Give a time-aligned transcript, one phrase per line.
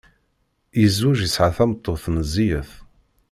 [0.81, 2.71] Yezweǧ yesɛa tameṭṭut meẓẓiyet.